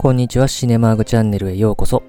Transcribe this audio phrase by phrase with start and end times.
[0.00, 2.04] こんにちは、シネマーグチャンネルへようこそ。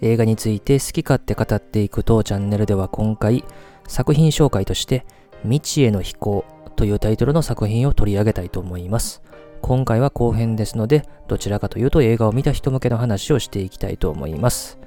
[0.00, 3.44] 映画について好き勝手語っていく当チャンネルでは今回、
[3.86, 5.06] 作品紹介として、
[5.44, 9.22] 未知への飛行というタイトルの作品を取り上げたいと思います。
[9.62, 14.80] 今回は後編ですので、どちらかというと映画を見た人向けの話をしていきたいと思います。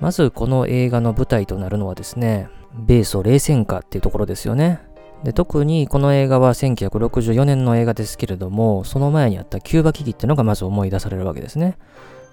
[0.00, 4.80] まずこの映画の舞台となるのはですね、米ソ冷戦下っていうところですよね。
[5.24, 11.76] で特にこの映画は1964年の映画ですけれども、その前にあったキューバ危機っていうのがまず思い出されるわけですね。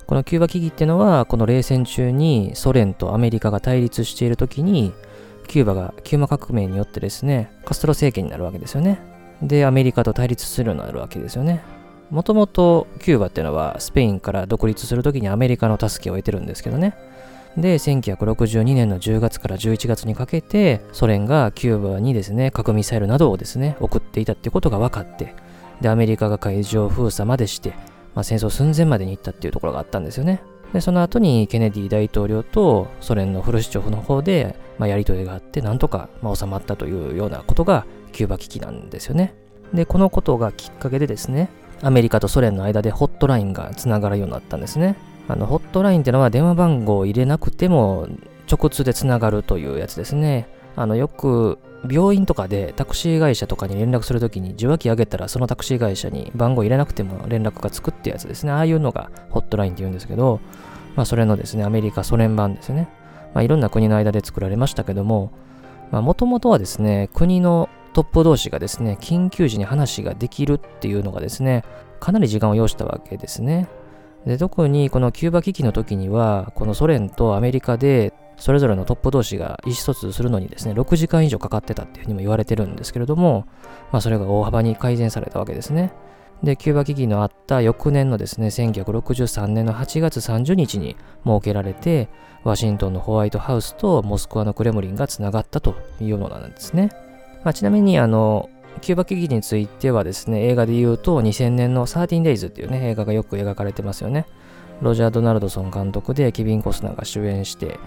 [0.08, 4.92] このキューバ危機っていうのは、この冷戦中にソ連とアメリカが対立している時に、
[5.48, 9.00] キューバがキューバ革命によってですね、カストロ政権になるわけですよね。
[9.44, 11.62] で、アメリカと対立するようになるわけですよね。
[12.10, 16.96] もともとキューバっていうのはスペインから独立するときにアメリカの助けを得てるんですけどね。
[17.58, 25.34] で、1962年の10月から11月にかけて、ソ連がキューバにですね、核ミサイルなどをですね、送っていたってことが分かって、
[25.82, 27.74] で、アメリカが海上封鎖までして、
[28.16, 30.42] まあ、戦争寸前までに行ったっていうところがあったんですよね。
[30.74, 39.34] で、その後にケネディ大統領とソ連のフルシチョフの方で、まあ、やりとりがあって、なんとか、まあ、収まったというようなことがキューバ危機なんですよね。
[39.74, 41.50] で、このことがきっかけでですね、
[41.82, 44.96] アメリカとソ連の間でホットラインがつながるようになったんですね。
[45.30, 48.08] あの、ホットラインってのは電話番号を入れなくても
[48.52, 50.50] 直通でつながるというやつですね。
[50.76, 58.52] あの、よく病院とかでタクシー会社とかに連絡するときに受話器上げたらそのタクシー会社に番号入れなくても連絡がつくってやつですね。
[58.52, 60.42] ああいうのがホットラインって言うんですけど、
[60.96, 62.90] まあそれのですね、アメリカ、ソ連版ですね。
[63.36, 65.32] まあいろんな国の間で作られましたけども、
[65.92, 71.64] まあもともとはですね、国のトップ同士がですね、緊急時に話ができるっていうのがですね、
[72.00, 73.68] かなり時間を要したわけですね。
[74.26, 83.48] で特にこのキューバ危機の時には、このソ連とアメリカでそれぞれのトップ同士が意思疎通するのにですね、6時間以上かかってたっていうふうにも言われてるんですけれども、
[83.92, 85.94] まあそれが大幅に改善されたわけですね。
[86.44, 92.08] で、キューバ危機のあった翌年のですね、1963年の8月30日に設けられて、
[92.44, 96.92] ワシントンのホワイトハウスとモスクワのクレムリンがつながったというものなんですね。
[97.44, 98.50] まあ、ちなみに、あの、
[98.82, 104.26] キューバ危機についてはですね、映画で言うと2000年の 13days っていうね、映画がよく描かれてますよね。
[104.82, 107.80] ロジャー・ドナルドソン監督でケビン・コスナーが主演して、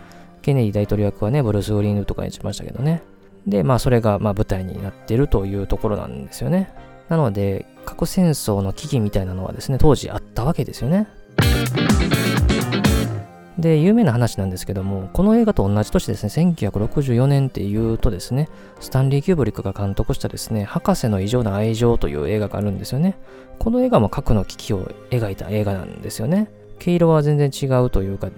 [0.42, 3.03] ケネディ大統領役はね、ブルース・ウーリングとかにしましたけどね。
[3.47, 6.72] で、まあそれがまあ舞台になってるというところなんですよね。
[7.09, 11.09] なので、核戦争の危機みたいなのはですね、当時あったわけですよね。
[13.62, 18.49] で、有名な話なんですけども、この映画と同じ年ですね、1964年っていうとですね、
[18.81, 23.17] スタンリー・キューブリックが監督したですね、博士の異常な愛情という映画があるんですよね。
[23.61, 26.51] この映画も核の危機を描いた映画なんですよね。
[26.81, 28.31] 毛色は全然違うというか、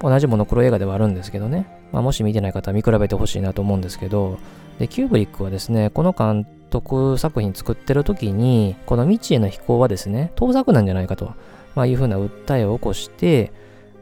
[0.00, 1.66] 同じモノクロ映画ではあるんですけどね。
[1.92, 4.38] まあ、もし見てない方は見比べてほしいなと思うんですけど、
[4.78, 11.34] で、キューブリックはですね、この監督作品作ってる時に、この未知への飛行はですね、盗作なんじゃないかと、
[11.74, 13.52] まあ、いうふうな訴えを起こして、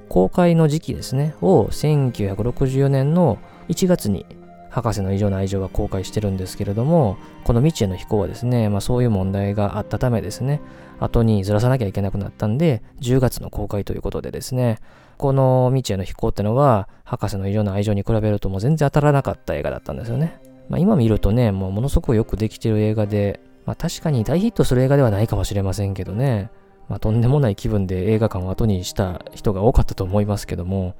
[0.08, 3.38] 公開の時期ですね、を1964年の
[3.69, 4.26] 1月に
[4.70, 10.60] 博士の異常な愛情は公開してるんですけれども、この未知への飛行はですね、まあそういう問題があったためですね、
[11.00, 14.78] 後にずらさなきゃいけなくなったんで、10月の公開ということでですね、
[15.16, 20.40] この未知への飛行ってのは、博士の異常な愛情に比べるともう全然当たらなかった映画だったんですよね。
[20.69, 26.50] まあ今見るとね、もうものすごくよくできてる映画で、まあ確かに大ヒットする映画ではないかもしれませんけどね、
[26.88, 30.94] まあ、とんでもない気分で映画館を後にした人が多かったと思いますけども、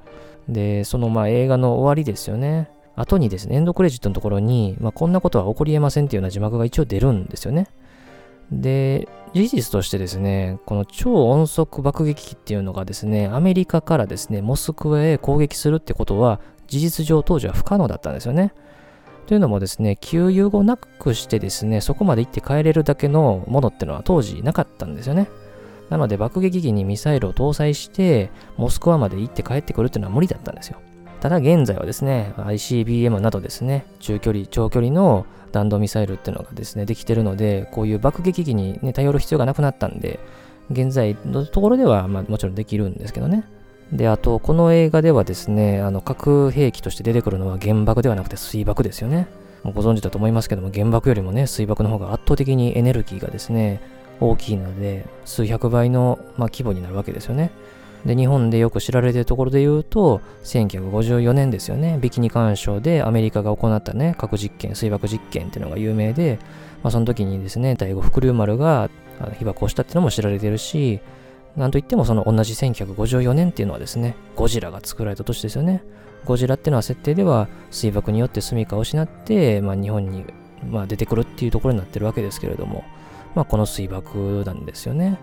[0.47, 2.69] で、そのまあ映画の終わりですよね。
[2.95, 7.67] 後にですね、エンドクレジットのところに、まあ、こんなことは起こり得ませんっていうような字幕が一応出るんですよね。
[8.51, 18.53] で、事実としてですね、この超音速爆撃機っていうのがですね、アメリカからですね、モスクワへ攻撃するってことは、事実上当時は不可能だったんですよね。
[19.27, 25.29] というのもですね、給油後なくしてですね、そこまで行って帰れるだけのものってのは当時なかったんですよね。
[25.89, 30.79] なので爆撃機にミサイルを搭載して、モスクワまで行って帰ってくるっていうのは無理だったんですよ。
[31.19, 40.19] ただ現在はですね、ICBM などですね、中距離、長距離の弾道ミサイルっていうのがですね、できてるので、こういう爆撃機に、ね、頼る必要がなくなったんで、
[40.71, 43.43] 現在のところでは、まあ、もちろんできるんですけどね。
[43.91, 49.27] で、あと、この映画ではですね、あの核兵器として出てくるのは原爆ではなくて水爆ですよね。
[49.63, 53.81] もうご存知だと思いますけども、原爆よりもね、水爆の方が圧倒的にエネルギーがですね、
[54.19, 57.51] 大きいので、数百倍の、まあ、規模になるわけですよね。
[58.05, 66.39] で、日本でよく知られているところで言うと、1954年ですよね、ビキニ干渉でアメリカが行ったね、核実験、水爆実験っていうのが有名で、
[66.83, 68.89] まあ、その時にですね、第五福竜丸が
[69.37, 71.01] 被爆をしたっていうのも知られてるし、
[71.57, 75.83] なんといってもその同じ1954年っていうのはですね、ゴジラが作られた年ですよね。
[76.25, 80.25] ゴジラっていうのは設定では水爆によって住処を失って、まあ、日本に、
[80.69, 82.83] まあ、出てくるっていうところになってるわけですけれども、
[83.35, 85.19] まあ、この水爆なんですよね。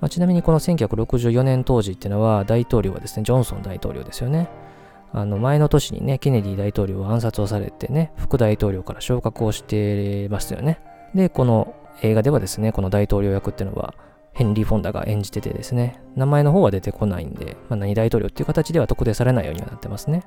[0.00, 4.48] まあ、ちなみにこの1964年当時っていうのは大統領はですね、ジョンソン大統領ですよね。
[5.12, 10.80] あの前の年にね、ケネディ大統領は暗殺をされてね、副大統領から昇格をしてましたよね。
[11.14, 13.94] で、この映画ではですね、この大統領役っていうのは、
[14.34, 20.22] ヘンリー・フォンダが演じててですね、名前の方は出てこないんで、まあ、何大統領っていう形では特定されないようにはなってますね。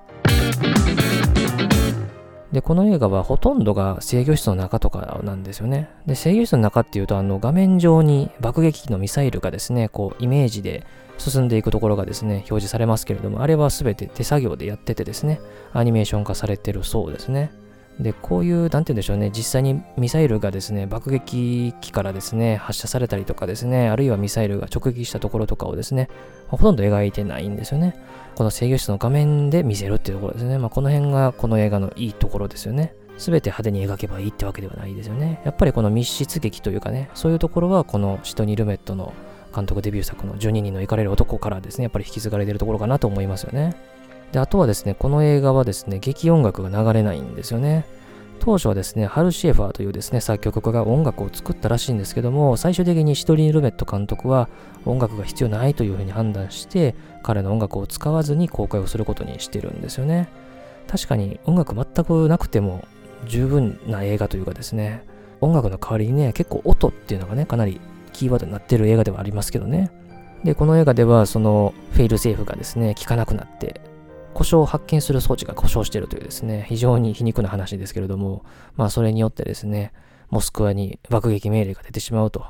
[2.52, 5.90] で、この映画はほとんどが制御室の中とかなんですよね。
[6.06, 10.86] で、制御室の中っていうと、あの画面上に爆撃機のミサイルがですね、こうイメージで
[11.18, 15.40] 進んでいくところがですね、表示されますけれども、あれは全て手作業でやっててですね、
[15.74, 17.52] アニメーション化されてるそうですね。
[18.02, 26.10] で、こういう、なんて言うんでしょうね、実際にミサイルがですね、爆撃機からですね、発射されたりとかですね、あるいはミサイルが直撃したところとかをですね、
[26.48, 27.96] ほとんど描いてないんですよね。
[28.36, 30.58] この制御室の画面で見せるっていうところですね。
[30.58, 32.96] まあ、この辺がこの映画のいいところですよね。
[33.18, 35.40] すべて派手に描けばいいってわけではないですよね。
[35.46, 39.14] やっぱりこの密室劇というかね、そういうところはこのシトニー・ルメットの
[39.54, 43.76] 監督デビュー作の12人の行かれる男からですね、やっぱり引き継がれてるところかなと思いますよね。
[44.32, 47.86] で、あとはですね、この映画はですね、劇音楽が流れないんですよね。
[48.40, 54.50] 当初はですね、ハル・シェファーというですね、作曲家が音楽を作ったらしいんですけども、最終的にシトリー・ルメット監督は
[54.86, 60.28] 音楽が必要ないというふうに判断して、彼の音楽を使わずに公開をすることにしてるんですよね。
[60.88, 62.84] 確かに音楽全くなくても
[63.28, 65.04] 十分な映画というかですね、
[65.40, 67.80] 音楽の代わりにね、結構音っていうのがね、かなり
[68.12, 69.92] キーワードになってる映画ではありますけどね。
[70.44, 73.82] で、この映画では、そのフェイルセーフがですね、効かなくなって、
[74.34, 78.44] 故障を発見する装置が故障しているというですね、非常に皮肉な話ですけれども、
[78.76, 79.94] まあそれによってですね、
[80.30, 82.46] モスクワに爆撃命令が出てしまうと。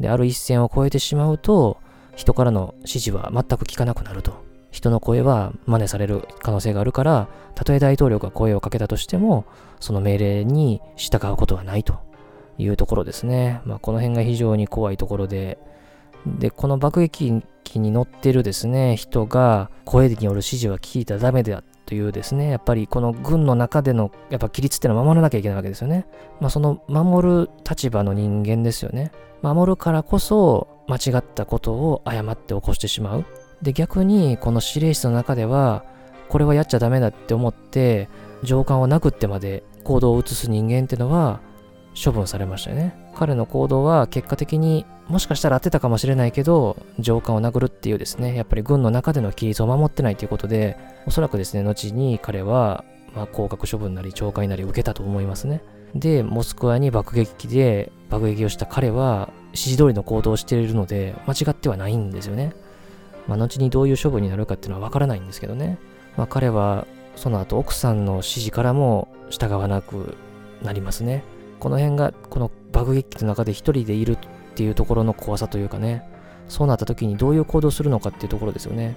[0.00, 1.78] で、ある一線を越えてしまうと、
[2.16, 4.42] 人からの指示は全く聞かなくなると。
[4.70, 9.44] 人の声は真似される可能性があるから、たとえ大統領が声をかけたとしても、
[9.80, 12.00] その命令に従うことはないと
[12.58, 13.60] いうところですね。
[13.64, 15.58] まあ、この辺が非常に怖いところで、
[16.26, 26.06] で、この爆撃機に乗ってるですね、人が声による指示は聞いたらダメだというですね、やっぱりこの軍の中でのやっぱ規律っていうのは守らなきゃいけないわけですよね。
[26.40, 29.12] まあその守る立場の人間ですよね。
[29.42, 33.24] 守るからこそ間違ったことを誤って起こしてしまう。
[33.62, 35.84] で、逆にこの指令室の中では、
[36.28, 38.08] これはやっちゃダメだって思って、
[38.42, 41.40] 上官を殴ってまで行動を移す人間っていうのは
[41.94, 42.94] 処分されましたよね。
[43.14, 52.84] 彼の行動は結果的にもしかしたら合ってたかもしれないけど、上官を殴るっていうですね、やっぱり軍の中での規律を守ってないということで、おそらくですね、後に彼は、
[53.14, 55.62] まあ、降格処分なり懲戒なり受けたと思いますね。
[55.94, 62.54] で、モスクワに爆撃機で爆撃をした彼は、指示通りの行動をしているので、間違ってはないんですよね。
[63.28, 65.78] まあ、後にどういう処分になるかっていうのはわからないんですけどね。
[66.16, 66.86] まあ、彼は、
[67.16, 70.16] その後奥さんの指示からも従わなく
[70.62, 71.22] なりますね。
[71.62, 74.18] この辺が、この爆撃機の中で一人でいるっ
[74.56, 76.02] ていうところの怖さというかね、
[76.48, 78.96] そうなった時にどういう行動するのかっていうところですよね。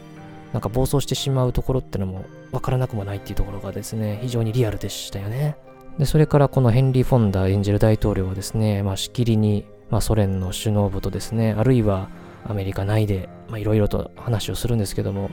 [0.51, 5.57] なんか暴走してしまうところってのも分からなくもないっていうところがですね、非常にリアルでしたよね。
[5.99, 12.09] で、それからこのヘンリー・フォンダー演じる大統領はですね、まあ、しきりに、まあ、ソ連の首脳部とですね、あるいは
[12.47, 15.29] アメリカ内で、いろいろと話をするんですけども、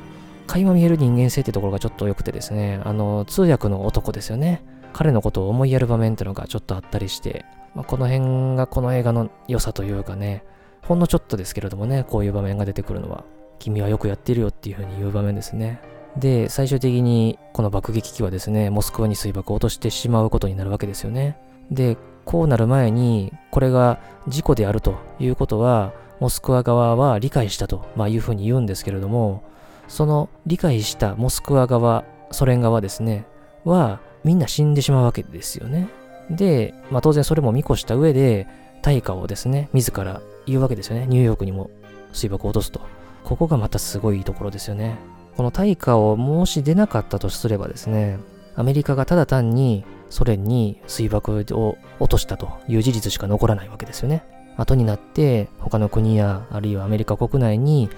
[0.47, 4.63] 垣間見える人間性ってところがちょっと良くてですね、あの、通訳の男ですよね。
[4.93, 7.45] 彼のことを思いやる場面ってのがちょっとあったりして、
[7.75, 10.45] まあ、この辺がこの映画の良さというかね、
[10.83, 13.25] ほんのちょっとですけれどもね、こういう場面が出てくるのは、
[13.59, 15.81] 君はよくやってるよっていう風に言う場面ですね。
[16.17, 21.39] で、最終的にこの爆撃機はですね、モスクワに水爆を落としてしまうことになるわけですよね。
[21.71, 29.43] で、こうなる前に、これが事故であるということは、モスクワ側は理解したと、まあ、いうふうに言うんですけれども、
[29.89, 33.27] その理解したモスクワ側、ソ連側ですね、
[33.65, 35.89] は、みんな死んでしまうわけですよね。
[36.31, 38.47] で、まあ、当然それも見越した上で、
[38.83, 41.07] 対価をですね、自ら言うわけですよね。
[41.07, 41.71] ニューヨークにも
[42.13, 42.81] 水爆を落とすと。
[43.25, 44.97] ここがまたすごいところですよね。
[45.37, 48.19] この対価をもし出なかったとすればですね、
[48.55, 54.25] アメリカがただ単にソ連に水爆を落としたという事実しか残らないわけですよね。
[54.57, 57.89] 後になって他の国やあるいはアメリカ国内に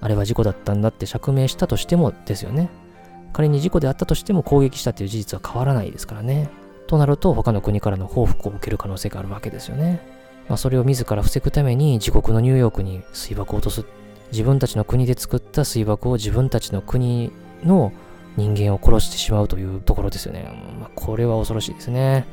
[0.00, 2.68] あれは事故だったんだって釈明したとしてもですよね。
[3.34, 6.48] 仮に事故であったとしても攻撃したという事実は変わらないですからね。
[6.86, 10.00] となると他の国からの報復を受ける可能性があるわけですよね。
[10.48, 13.84] まあ、それを自ら防ぐために自国のニューヨークに水爆を落とす。
[14.30, 17.32] 自分たちの国で作った水爆を自分たちの国
[17.64, 17.92] の
[18.36, 20.44] 人間を殺してしまうというところですよね。
[20.80, 22.26] まあ、これは恐ろしいですね。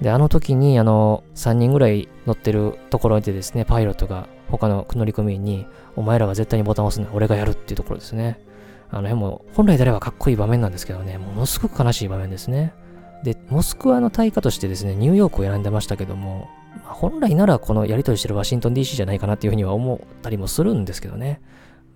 [0.00, 8.38] で、あの時に、あの、3人ぐらい乗ってるところでですね、パイロットが他の乗組員に、お前らは絶対にボタンを押すな、俺がやるっていうところですね。
[8.90, 12.72] あの辺も、本来であればかっこいい場面なんですけどね、ものすごく悲しい場面ですね。
[13.22, 16.48] で、モスクワの対価としてですね、ニューヨークを選んでましたけども、
[16.84, 21.40] まあ本来ならこのやり取りしてるワシントン DC じゃないかなっていうふうには思ったりもするんですけどね。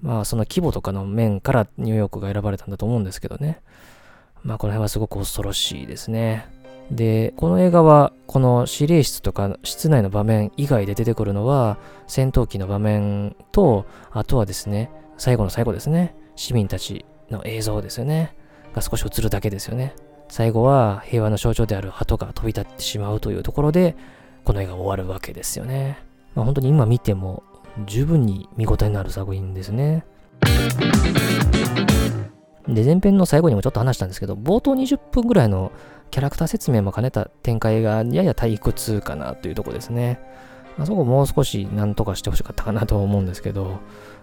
[0.03, 3.61] まあその規模とかの面からニューヨークが選ばれたんだと思うんですけどね。
[4.43, 6.49] まあこの辺はすごく恐ろしいですね。
[6.91, 11.79] で、この映画はこの指令室とか室内の場面以外で出てくるのは
[12.09, 18.35] 戦闘機の場面と、あとはですね、最後の最後ですね、市民たちの映像ですよね、
[18.75, 19.95] が少し映るだけですよね。
[20.31, 23.95] 最後は平和の象徴である鳩が飛び立ってしまうというところで、
[24.47, 25.99] この映画終わるわけですよね。
[26.35, 27.43] まあ、本当に今見ても
[27.85, 30.07] 十分に見応えのある作品ですね。
[32.67, 35.73] で、前編の最後にもちょっと話したんですけど、冒頭20分ぐらいの
[36.11, 40.19] キャラクター説明も兼ねた展開がやや退屈かなというとこですね。
[40.79, 43.81] あ、そこもう少し何とかしてほしかったかなと思うんですけど、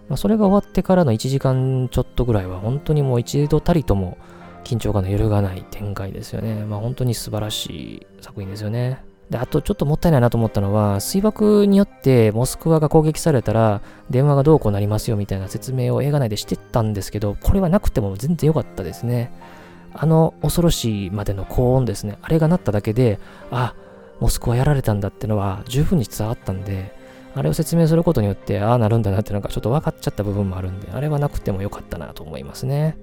[0.09, 4.17] まあ、それが終わってからの1時間ちょっとぐらいは本当にもう一度たりとも
[4.63, 6.65] 緊張感の揺るがない展開ですよね。
[6.65, 9.01] まあ本当に素晴らしい作品ですよね。
[9.29, 19.31] で、あとちょっともったいないなと思ったのは、水爆によってモスクワが攻撃されたら電話がどうこうなりますよみたいな説明を映画内でしてたんですけど、これはなくても全然良かったですね。
[19.93, 22.17] あの恐ろしいまでの高音ですね。
[22.21, 23.19] あれが鳴っただけで、
[23.51, 23.73] あ、
[24.19, 26.95] モスクワやられたんだってのは十分に伝わったんで、
[27.37, 32.97] あれを説明することによって、ああなるんだなってなんかちょっと分かっちゃった部分もあるんで、あれはなくてもよかったなと思いますね。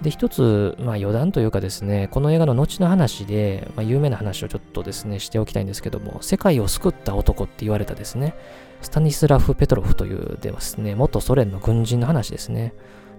[0.00, 8.34] で、一つ、まあ余談というかですね、この映画の後の話で、まあ、有名な話をちょっとですね、しておきたいんですけども、世界を救った男って言われたですね、
[8.80, 12.72] スタニスラフ・ペトロフというですね、元ソ連の軍人の話ですね。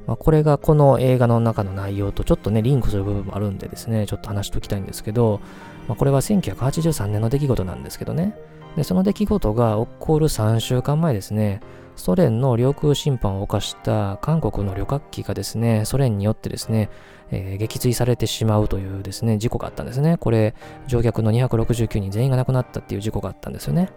[0.07, 5.41] まあ、これがこの映画の中の内容とちょっとね、リンクする部分もあるんでですね、ちょっと話しておきたいんですけど、
[5.87, 8.35] まあ、これは1983年の出来事なんですけどね。
[8.75, 11.61] で、その出来事が起こる3週間前ですね、
[11.95, 16.89] ソ連の領空侵犯を犯した韓国の旅客機がですね、ソ連によってですね、
[17.31, 20.17] えー、撃墜されてしまうというですね、事故があったんですね。
[20.17, 20.53] これ、
[20.85, 23.89] 乗客の269人全員が亡くなったっていう事故があったんですよね。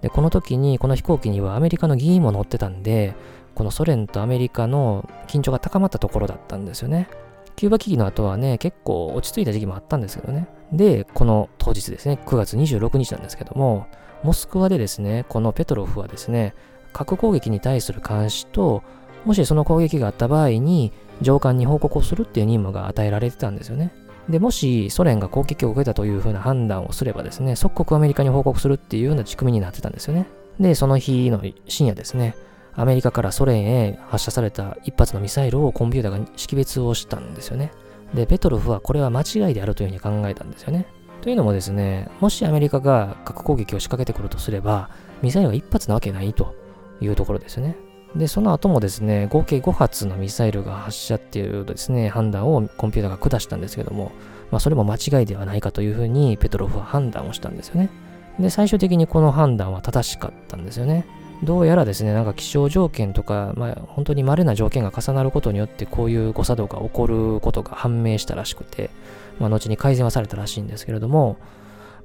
[0.00, 3.14] で、この時に、この飛行機にはアメリカの議員も乗ってたんで、
[3.54, 7.08] このソ連とアメリカの緊張が高まったところだったんですよね。
[7.56, 10.48] キューバ危機の後はね、結構落ち着いた時期もあったんですけどね。
[10.72, 13.86] で、この当日ですね、9月26日なんですけども、
[14.22, 16.54] モスクワでですね、このペトロフはですね、
[16.92, 18.82] 核攻撃に対する監視と、
[19.24, 23.92] もしその攻撃があった場合に、上官に報告をするっていう任務が与えられてたんですよね。
[24.28, 30.26] で、もしソ連が攻撃を受けたというふうな判断をすればですね、即刻アメリカに報告するっていうような仕組みになってたんですよね。
[30.58, 32.34] で、その日の深夜ですね、
[32.76, 37.72] アメリカからソ連へ発射された一発のミサイルをコンピューターが識別をしたんですよね。
[38.14, 40.86] で、ペトロフはこれは間違いであるというふうに考えたんですよね。
[41.22, 44.90] というのもですね、もしアメリカが核攻撃を仕掛けてくるとすれば、
[45.22, 46.54] ミサイルは一発なわけないと
[47.00, 47.76] いうところですよね。
[48.16, 54.12] で、その後もですね、合計5発のミサイルが発射っていうですね、判断をコンピューターが下したんですけども、
[54.50, 57.90] まあ、それも間違いではないかというふうにペトロフは判断をしたんですよね。
[58.38, 61.06] で、最終的にこの判断は正しかったんですよね。
[61.44, 68.90] どうやらですね、なんか気象条件とか、まあ、本当に稀な条件が重なることによって、こういう誤作動が起こることが判明したらしくて、
[69.38, 71.36] まあ、後に改善はされたらしいんですけれども、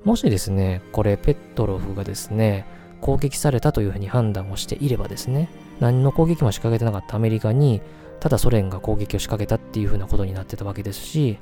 [0.03, 2.65] もしですね、これ、ペットロフがですね、
[3.01, 7.81] 攻撃されたというふうに判断をしていればですね、何の攻撃も仕掛けてなかったアメリカに、
[8.19, 11.37] ただソ連が攻撃を仕掛けたっていうふうなことになってたわけですし、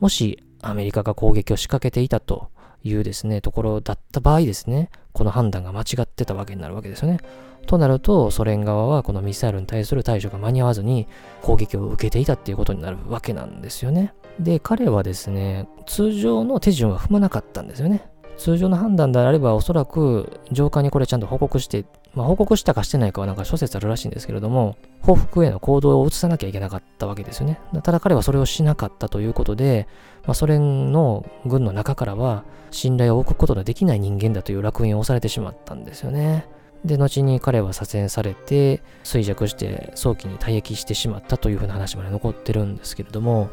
[0.00, 2.48] もしアメリカが攻撃を仕掛けていたと
[2.86, 7.18] いうですね、ところだった場合ですね、この判断が間違ってたわけになるわけですよね。
[7.66, 11.06] となると、ソ連側はこのミサイルに対する対処が間に合わずに
[11.42, 14.14] 攻撃を受けていたっていうことになるわけなんですよね。
[14.38, 18.08] で、彼はですね、通常の手順は踏まなかったんですよね。
[18.36, 27.60] 通常の判断であれば、おそらく上官にこれちゃんと報告して、まあ、報告したかしてないかはなんか諸説あるらしいんですけれども、報復への行動を移さなきゃいけなかったわけですよね。
[27.82, 29.86] ただ彼はそれをしなかったということで、
[30.26, 36.46] まあ、ソ連の軍の中からは信頼を置くことのできない人間だという烙印を押されてしまったんですよね。
[36.84, 43.48] で、後に彼は左遷されて、衰弱して早期に退役してしまったというふうな話まで残ってるんですけれども、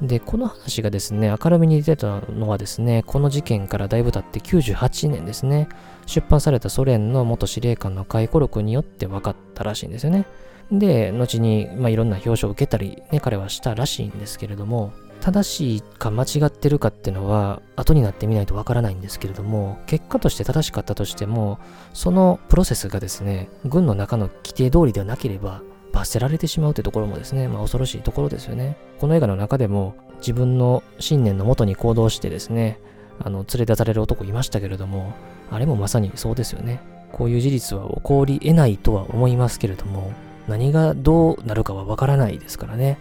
[0.00, 5.68] で、この話がですね、明るみに出たのはですね、この事件からだいぶ経って98年ですね、
[6.06, 10.26] 出版されたソ連の元司令官の回顧録によって分かったらしいんですよね。
[10.70, 21.60] で、後に、まあ、いろんな表彰を受けたり、ね、彼はしたらしいんですけれども、正しいか間違ってるかっていうのは後になってみないとわからないんですけれども結果として正しかったとしても
[21.92, 28.76] そのプロセスがですね軍の中の規定通りではなければ罰せられてしまうというところもですね、まあ、恐ろしいところですよね。
[28.98, 32.78] この映画の中でも自分の信念のもとに行動してですね
[33.20, 35.14] あの連れ出される男いましたけれども
[35.50, 36.80] あれもまさにそうですよね。
[37.12, 40.12] こういう事実は起こり得ないとは思いますけれども
[40.48, 42.98] 何がどうなるかはわからないですからね。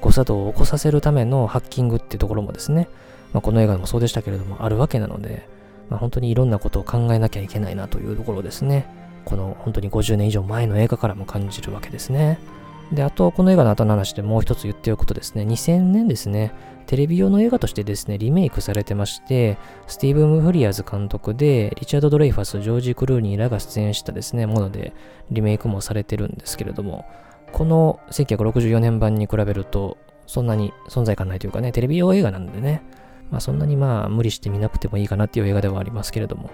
[0.00, 2.88] 誤作動を起こさせるためのハッキングってところもですね、
[3.32, 5.46] まあ、この映画でもそうでしたけれども、あるわけなので、
[5.90, 8.86] まあ、本当にいろんなことを考えなきゃいけないなというところですね。
[9.24, 12.38] この本当に50年以上前の映画からも感じるわけですね。
[12.92, 16.52] で、あと、この映画の後の話でもう一つ言っておくとですね、2000年ですね、
[16.86, 24.92] テレビ用の映画としてですね、リメイクされてまして、スティーブン・フリアーズ監督で、リチャード・ドレイファス、ジョージ・クルーニーらが出演したですね、もので、
[25.30, 27.04] リメイクもされてるんですけれども、
[27.52, 32.82] この1964年版に比べると、そんなに存在感ないというかね、テレビ用映画なんでね、
[33.30, 36.50] まあそんなにまあ無理して見なくてもいいかなっていう映画ではありますけれども。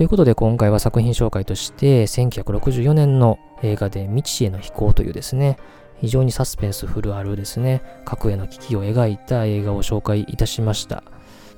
[0.00, 5.58] ということで今回は作品紹介として1964年の映画で未知への飛行というですね、
[6.00, 11.04] 非常にサスペンスフルあるですね、核への危機を描いた映画を紹介いたしました。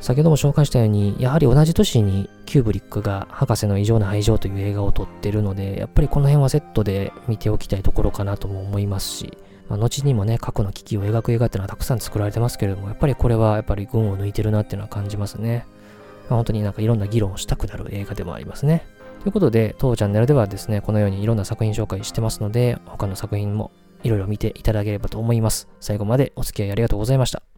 [0.01, 15.65] 先ほども紹介したように、やはり同じ年にキューブリックが博士の異常な愛情という映画を撮ってるので、やっぱりこの辺はセットで見ておきたいところかなとも思いますし、まあ、後にもね、核の危機を描く映画っていうのはたくさん作られてますけれども、やっぱりこれはやっぱり群を抜いてるなっていうのは感じますね。
[16.29, 18.87] 本当になんかいろんな議論をしたくなる映画でもありますね。
[19.21, 23.71] ということで、当チャンネルではですね、このようにいろんな作品紹介してますので、他の作品も
[24.03, 25.69] いろいろ見ていただければと思います。
[25.81, 27.52] 最後までお付き合いありがとうございました。